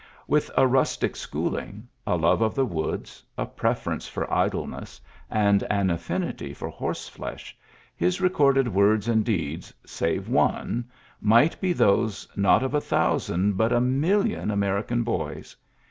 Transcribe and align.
I 0.27 0.33
\Pith 0.33 0.49
a 0.57 0.65
rustic 0.65 1.15
schooling, 1.15 1.87
a 2.07 2.15
love 2.17 2.41
of 2.41 2.55
the 2.55 2.65
^oodSj 2.65 3.21
a 3.37 3.45
preference 3.45 4.07
for 4.07 4.33
idleness, 4.33 4.99
and 5.29 5.61
an 5.69 5.89
^^ffinity 5.89 6.55
for 6.55 6.69
horse 6.69 7.07
flesh, 7.07 7.55
his 7.95 8.19
recorded 8.19 8.67
words 8.69 9.07
Y^nd 9.07 9.23
deeds— 9.25 9.71
save 9.99 10.27
one— 10.27 10.89
might 11.35 11.61
be 11.61 11.71
those 11.71 12.25
jt^at 12.35 12.63
of 12.63 12.73
a 12.73 12.81
thousand, 12.81 13.57
but 13.57 13.71
a 13.71 13.79
million 13.79 14.49
Ameri 14.49 14.85
\^D 14.87 15.03
boys. 15.03 15.55